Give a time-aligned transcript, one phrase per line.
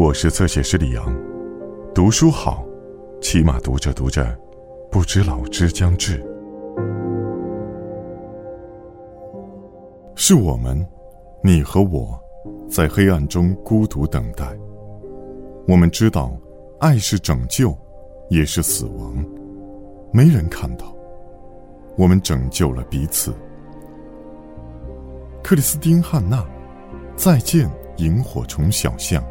[0.00, 1.14] 我是侧写师李阳，
[1.94, 2.64] 读书好，
[3.20, 4.34] 起码读着读着，
[4.90, 6.24] 不知老之将至。
[10.16, 10.82] 是我们，
[11.44, 12.18] 你和我，
[12.66, 14.46] 在黑暗中孤独等待。
[15.68, 16.34] 我们知道，
[16.78, 17.76] 爱是拯救，
[18.30, 19.22] 也是死亡。
[20.14, 20.96] 没人看到，
[21.98, 23.34] 我们拯救了彼此。
[25.42, 26.42] 克里斯汀·汉娜，
[27.16, 29.22] 再见，萤火虫小巷。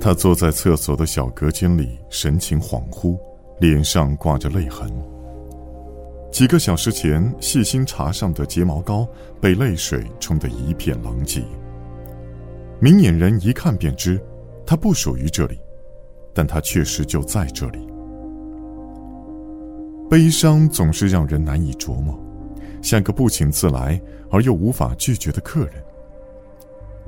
[0.00, 3.18] 他坐在厕所的小隔间里，神情恍惚，
[3.58, 4.90] 脸上挂着泪痕。
[6.30, 9.08] 几个小时前，细心搽上的睫毛膏
[9.40, 11.42] 被泪水冲得一片狼藉。
[12.80, 14.20] 明眼人一看便知，
[14.66, 15.58] 他不属于这里，
[16.34, 17.78] 但他确实就在这里。
[20.10, 22.14] 悲伤总是让人难以琢磨，
[22.82, 23.98] 像个不请自来
[24.30, 25.82] 而又无法拒绝的客人。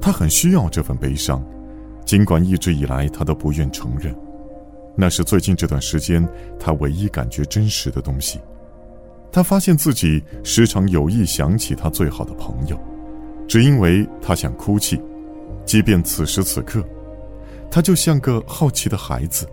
[0.07, 1.45] 他很需要这份悲伤。
[2.05, 4.15] 尽管一直以来他都不愿承认，
[4.95, 6.25] 那是最近这段时间
[6.61, 8.39] 他唯一感觉真实的东西。
[9.33, 12.79] 他发现自己时常有意想起他最好的朋友，
[13.49, 15.03] 只因为他想哭泣。
[15.65, 16.85] 即便此时此刻，
[17.69, 19.45] 他就像个好奇的孩子，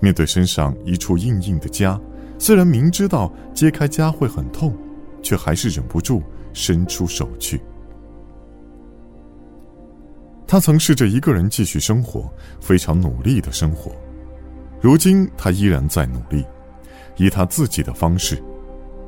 [0.00, 2.00] 面对身上一处硬硬的痂，
[2.38, 4.74] 虽然明知道揭开痂会很痛，
[5.22, 6.22] 却还是忍不住
[6.54, 7.60] 伸出手去。
[10.50, 12.28] 他曾试着一个人继续生活，
[12.60, 13.92] 非常努力的生活。
[14.80, 16.44] 如今他依然在努力，
[17.16, 18.42] 以他自己的方式。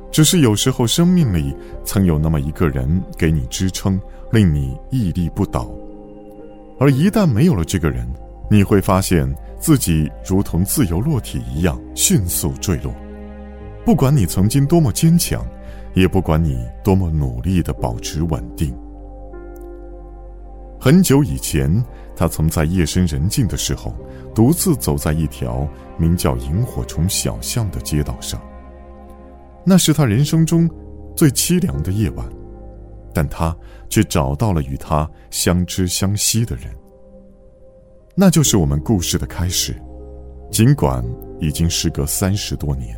[0.09, 3.99] 只是有时候，生命里曾有那么一个人给你支撑，
[4.31, 5.69] 令你屹立不倒。
[6.79, 8.07] 而一旦没有了这个人，
[8.49, 12.95] 你会发现自己如同自由落体一样迅速坠落。
[13.83, 15.45] 不管你曾经多么坚强，
[15.93, 18.73] 也不管你多么努力的保持稳定。
[20.83, 21.81] 很久以前，
[22.13, 23.95] 他曾在夜深人静的时候，
[24.35, 25.65] 独自走在一条
[25.97, 28.37] 名叫萤火虫小巷的街道上。
[29.65, 30.69] 那是他人生中
[31.15, 32.29] 最凄凉的夜晚，
[33.13, 33.55] 但他
[33.87, 36.65] 却找到了与他相知相惜的人。
[38.13, 39.81] 那就是我们故事的开始，
[40.51, 41.01] 尽管
[41.39, 42.93] 已经时隔三十多年。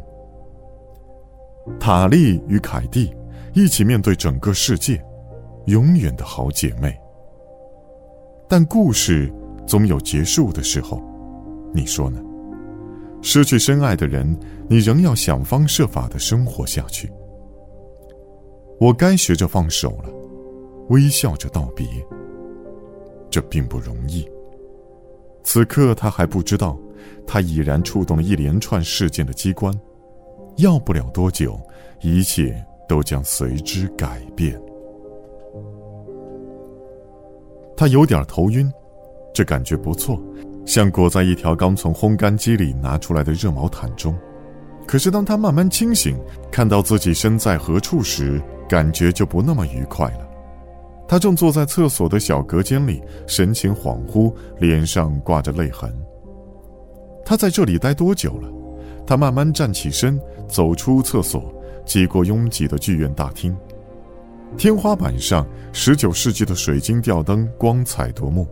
[1.80, 3.16] 塔莉与凯蒂
[3.54, 5.00] 一起面对整个世界，
[5.68, 7.00] 永远的好姐妹。
[8.48, 9.34] 但故事
[9.68, 11.02] 总有结束的时候，
[11.74, 12.22] 你说呢？
[13.22, 14.38] 失去深爱的人，
[14.70, 17.12] 你仍要想方设法的生活下去。
[18.80, 20.10] 我该学着放手了，
[20.90, 21.88] 微笑着道别。
[23.32, 24.28] 这并不容易。
[25.44, 26.78] 此刻他还不知道，
[27.26, 29.74] 他已然触动了一连串事件的机关，
[30.58, 31.60] 要不了多久，
[32.02, 34.62] 一切都将随之改变。
[37.78, 38.72] 他有点头晕，
[39.34, 40.22] 这感觉不错，
[40.66, 44.16] 像裹在一条刚从烘干机里拿出来的热毛毯中。
[44.88, 46.18] 可是当他慢慢清醒，
[46.52, 50.28] 看到自己身在何处时，感觉就不那么愉快了。
[51.08, 55.92] 他正坐在厕所的小隔间里，神情恍惚，脸上挂着泪痕。
[57.26, 58.50] 他在这里待多久了？
[59.06, 61.54] 他慢慢站起身，走出厕所，
[61.86, 63.56] 挤过拥挤的剧院大厅。
[64.58, 68.48] 天花板上，十九世纪的水晶吊灯光彩夺目，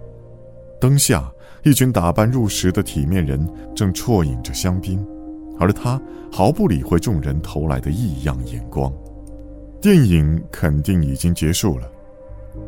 [0.80, 1.32] 灯下
[1.64, 5.06] 一群打扮入时的体面人正啜饮着香槟，
[5.58, 8.92] 而他毫不理会众人投来的异样眼光。
[9.80, 11.90] 电影肯定已经结束了。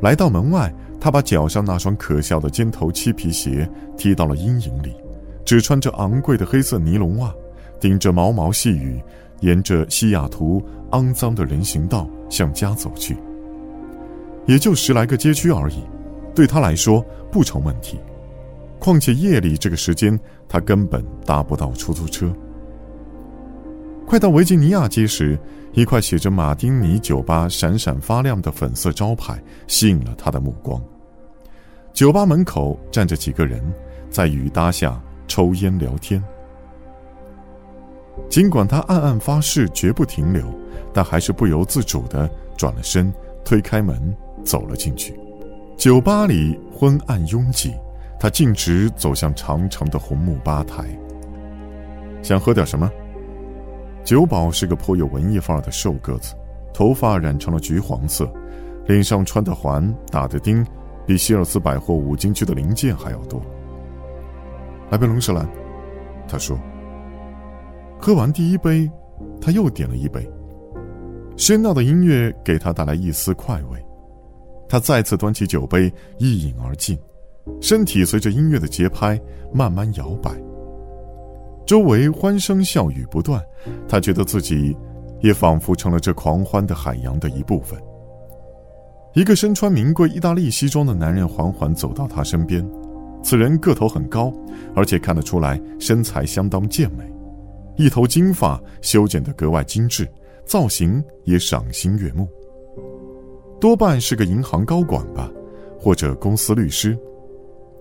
[0.02, 4.96] 来到门外，他把脚上那双可笑的尖头漆皮鞋踢到了阴影里，
[5.44, 7.34] 只穿着昂贵的黑色尼龙袜，
[7.82, 9.04] 顶着毛毛细雨，
[9.42, 13.18] 沿着西雅图肮脏的人行道向家走去。
[14.46, 15.84] 也就十来个街区而已，
[16.36, 18.00] 对他来说不成问题。
[18.80, 22.32] 况且夜里这个时间，他根本搭不到出租车。
[24.06, 25.40] 快到维吉尼亚街时，
[25.74, 30.80] 一块写着“马丁尼酒吧”闪闪发亮的粉色招牌吸引了他的目光。
[31.92, 33.64] 酒吧门口站着几个人，
[34.12, 36.24] 在雨搭下抽烟聊天。
[38.30, 40.46] 尽管他暗暗发誓绝不停留，
[40.94, 43.14] 但还是不由自主地转了身，
[43.44, 44.16] 推开门。
[44.44, 45.20] 走了进去，
[45.76, 47.74] 酒吧里昏暗拥挤，
[48.20, 50.86] 他径直走向长长的红木吧台。
[52.22, 52.88] 想喝点什么？
[54.04, 56.36] 酒保是个颇有文艺范儿的瘦个子，
[56.76, 58.32] 头发染成了橘黄色，
[58.86, 60.64] 脸上穿的环、打的钉，
[61.08, 63.42] 比希尔斯百货五金区的零件还要多。
[64.92, 65.50] 来杯龙舌兰，
[66.28, 66.56] 他说。
[68.06, 68.88] 喝完第一杯，
[69.42, 70.30] 他又点了一杯。
[71.38, 73.84] 喧闹的音乐给他带来一丝快慰。
[74.70, 76.96] 他再次端起酒杯，一饮而尽，
[77.60, 79.20] 身体随着音乐的节拍
[79.52, 80.30] 慢慢摇摆。
[81.66, 83.44] 周围欢声笑语不断，
[83.88, 84.78] 他觉得自己
[85.22, 87.82] 也仿佛成了这狂欢的海洋的一部分。
[89.16, 92.64] 一个身穿名贵意大利西装的男人缓缓走到他身边，
[93.24, 94.32] 此人个头很高，
[94.76, 97.04] 而且看得出来身材相当健美，
[97.78, 100.08] 一头金发修剪得格外精致，
[100.46, 102.28] 造型也赏心悦目。
[103.60, 105.32] 多半是个银行高管吧，
[105.80, 106.98] 或者公司律师。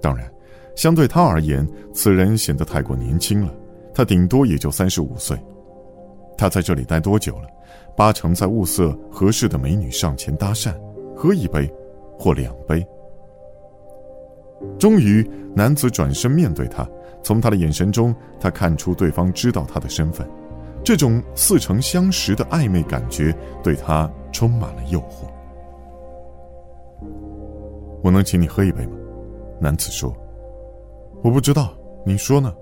[0.00, 0.30] 当然，
[0.76, 3.54] 相对他而言，此人显得太过年轻了。
[3.94, 5.38] 他顶多也就三十五岁。
[6.36, 7.48] 他在这里待多久了？
[7.96, 10.74] 八成在物色合适的美女上前搭讪，
[11.14, 11.72] 喝一杯，
[12.18, 12.84] 或两杯。
[14.78, 16.86] 终于，男子转身面对他，
[17.22, 20.28] 从他的眼神中，他看出对方知道他的身份。
[20.84, 25.26] 这种似曾相识的暧昧感觉，对他充满了诱惑。
[28.02, 28.92] 我能请你喝一杯吗？
[29.58, 30.14] 男子说
[31.24, 31.72] ：“我不知道，
[32.04, 32.52] 你说呢？”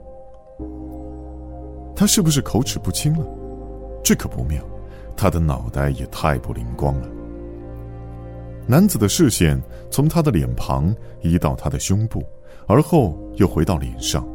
[1.97, 3.27] 他是不是口齿不清了？
[4.05, 4.63] 这可不妙，
[5.17, 7.09] 他的脑袋也太不灵光了。
[8.67, 9.61] 男子的视线
[9.91, 12.25] 从他的脸庞移到他的胸部，
[12.67, 14.27] 而后又回到脸上，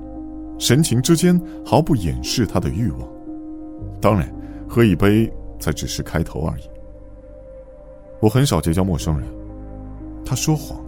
[0.59, 3.07] 神情之间毫不掩饰他的欲望。
[4.01, 4.31] 当然，
[4.67, 6.63] 喝一杯才只是开头而已。
[8.19, 9.27] 我很少结交陌生人，
[10.25, 10.79] 他说谎。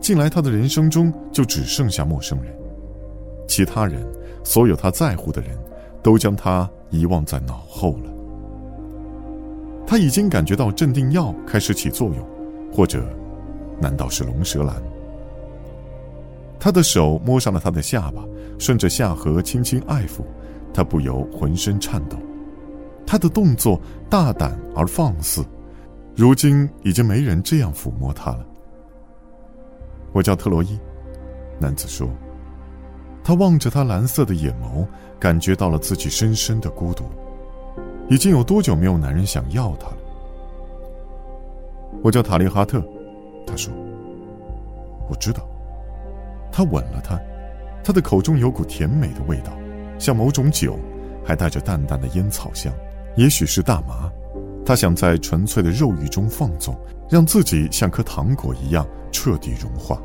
[0.00, 2.54] 近来，他的人生中就只剩下陌生人，
[3.46, 4.02] 其他人，
[4.42, 5.50] 所有他在乎的人，
[6.02, 8.10] 都将他遗忘在脑后了。
[9.86, 12.26] 他已经感觉到镇定药开始起作用，
[12.72, 13.04] 或者，
[13.80, 14.80] 难道是龙舌兰？
[16.58, 18.22] 他的手摸上了他的下巴，
[18.58, 20.22] 顺着下颌轻轻爱抚，
[20.72, 22.16] 他不由浑身颤抖。
[23.06, 25.44] 他的动作大胆而放肆，
[26.14, 28.46] 如今已经没人这样抚摸他了。
[30.12, 30.78] 我叫特洛伊，
[31.58, 32.08] 男子说。
[33.22, 34.86] 他望着他蓝色的眼眸，
[35.18, 37.04] 感觉到了自己深深的孤独。
[38.08, 39.96] 已经有多久没有男人想要他了？
[42.02, 42.82] 我叫塔利哈特，
[43.46, 43.72] 他说。
[45.08, 45.46] 我知道。
[46.52, 47.20] 他吻了她，
[47.82, 49.52] 他的口中有股甜美的味道，
[49.98, 50.78] 像某种酒，
[51.24, 52.72] 还带着淡淡的烟草香，
[53.16, 54.10] 也许是大麻。
[54.64, 56.76] 他想在纯粹的肉欲中放纵，
[57.08, 58.86] 让自己像颗糖果一样。
[59.12, 60.00] 彻底融化。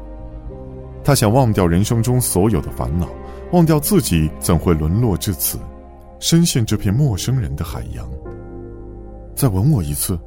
[1.03, 3.07] 他想忘掉人生中所有的烦恼，
[3.51, 5.59] 忘掉自己怎会沦落至此，
[6.19, 8.09] 深陷这片陌生人的海洋。
[9.35, 10.17] 再吻我一次。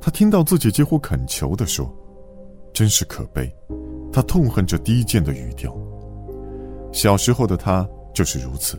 [0.00, 1.92] 他听到自己几乎恳求地说
[2.72, 3.52] ：“真是可悲。”
[4.12, 5.76] 他痛恨这低贱的语调。
[6.92, 8.78] 小时候的他就是如此。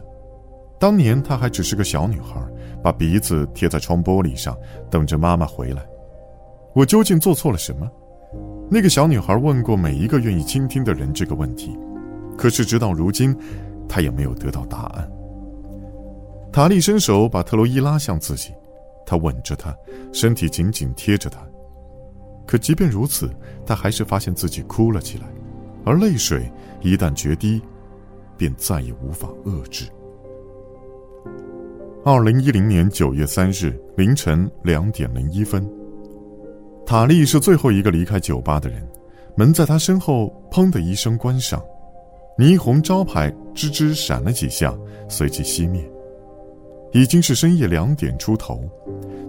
[0.79, 2.41] 当年他还只是个小女孩，
[2.81, 4.57] 把鼻子贴在窗玻璃上，
[4.89, 5.85] 等着妈妈回来。
[6.73, 7.89] 我究竟做错了什么？
[8.69, 11.77] 那个小女孩问过每一个愿意倾听的人这个问题，
[12.37, 13.35] 可是直到如今，
[13.87, 15.11] 她也没有得到答案。
[16.51, 18.51] 塔利伸手把特洛伊拉向自己，
[19.09, 19.75] 他吻着她，
[20.13, 21.39] 身体紧紧贴着她。
[22.45, 23.27] 可即便如此，
[23.65, 25.25] 他还是发现自己哭了起来，
[25.83, 26.51] 而泪水
[26.81, 27.59] 一旦决堤，
[28.37, 29.85] 便再也无法遏制。
[32.05, 35.67] 二零一零年九月三日凌晨两点零一分。
[36.85, 38.87] 塔利是最后一个离开酒吧的人，
[39.35, 41.63] 门在他身后“砰”的一声关上，
[42.37, 44.75] 霓虹招牌吱吱闪了几下，
[45.07, 45.83] 随即熄灭。
[46.91, 48.61] 已经是深夜两点出头，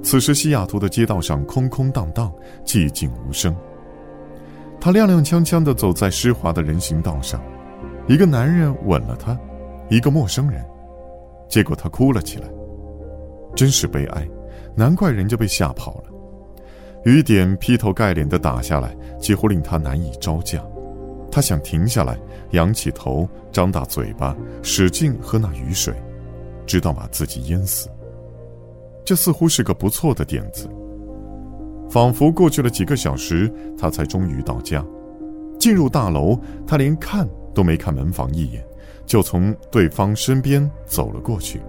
[0.02, 2.32] 此时西雅图的街道上空空荡荡，
[2.64, 3.54] 寂静无声。
[4.80, 7.42] 他踉踉跄跄地走在湿滑的人行道上，
[8.06, 9.38] 一个男人吻了他，
[9.90, 10.64] 一个陌生人，
[11.48, 12.48] 结果他哭了起来，
[13.54, 14.26] 真是悲哀，
[14.74, 16.04] 难怪人家被吓跑了。
[17.04, 20.64] 雨点劈头盖脸的打下来，几乎令他难以招架。
[21.30, 22.18] 他想停下来，
[22.52, 25.94] 仰起头，张大嘴巴，使劲喝那雨水，
[26.70, 27.88] 直到把自己淹死。
[29.04, 30.68] 这似乎是个不错的点子。
[31.88, 34.86] 仿佛过去了几个小时，他才终于到家。
[35.58, 38.64] 进入大楼，他连看都没看门房一眼，
[39.04, 41.60] 就从对方身边走了过去。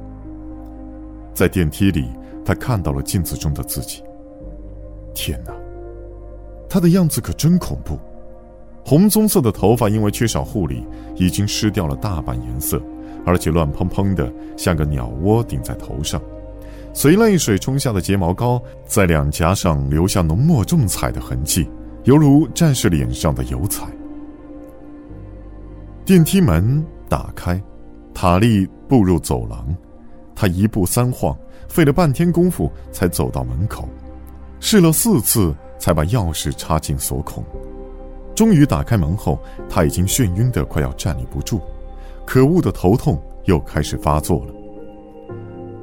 [1.34, 2.08] 在电梯里，
[2.46, 4.04] 他看到了镜子中的自己。
[5.16, 5.52] 天哪，
[6.70, 7.98] 他的样子可真恐怖！
[8.86, 12.80] 红棕色的头发因为缺少护理，已经失掉了大半颜色，
[13.26, 16.22] 而且乱蓬蓬的，像个鸟窝顶在头上。
[16.94, 21.70] 随泪水冲下的睫毛膏在两颊上留下浓墨重彩的痕迹，
[22.04, 23.88] 犹如战士脸上的油彩。
[26.04, 27.62] 电梯门打开，
[28.14, 29.74] 塔利步入走廊，
[30.36, 31.38] 他一步三晃，
[31.70, 33.88] 费了半天功夫才走到门口。
[34.60, 37.44] 试了四次，才把钥匙插进锁孔。
[38.36, 41.62] 终于打开门后，他已经眩晕得快要站立不住，
[42.26, 44.54] 可恶的头痛又开始发作了。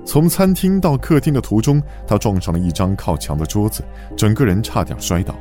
[0.05, 3.85] 从餐厅到客厅的途中，他撞上了一张靠墙的桌子，
[4.17, 5.35] 整个人差点摔倒。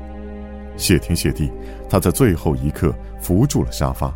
[0.75, 1.51] 谢天谢地，
[1.89, 4.13] 他在最后一刻扶住了沙发。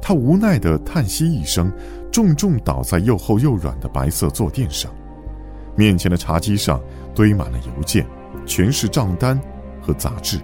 [0.00, 1.70] 他无奈地叹息一声，
[2.10, 4.90] 重重倒在又厚又软的白色坐垫上。
[5.76, 6.80] 面前的茶几上
[7.14, 8.06] 堆满了邮件，
[8.46, 9.38] 全是账单
[9.82, 10.38] 和杂志。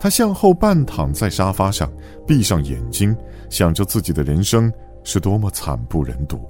[0.00, 1.90] 他向后半躺在沙发上，
[2.26, 3.16] 闭上眼睛，
[3.50, 6.40] 想着自己的人生是多么惨不忍睹。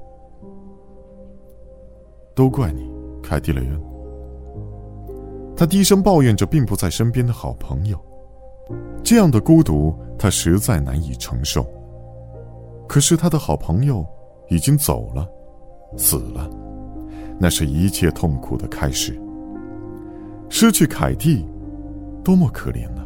[2.34, 2.88] 都怪你，
[3.22, 3.82] 凯蒂·雷恩。
[5.56, 7.98] 他低声抱怨着并不在身边的好朋友，
[9.02, 11.66] 这样的孤独他实在难以承受。
[12.86, 14.06] 可是他的好朋友
[14.48, 15.28] 已经走了，
[15.96, 16.48] 死了，
[17.40, 19.18] 那是一切痛苦的开始。
[20.48, 21.44] 失去凯蒂，
[22.22, 23.04] 多么可怜呢！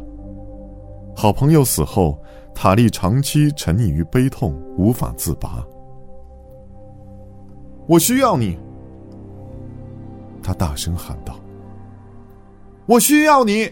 [1.15, 2.21] 好朋友死后，
[2.53, 5.65] 塔利长期沉溺于悲痛，无法自拔。
[7.87, 8.57] 我需要你！
[10.41, 11.39] 他大声喊道
[12.87, 13.71] ：“我需要你！”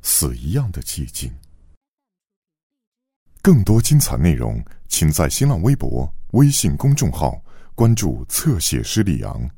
[0.00, 1.30] 死一样的寂静。
[3.42, 7.38] 更多精彩内容，请在新浪微博、微信公众号
[7.74, 9.50] 关注“侧写师李昂”。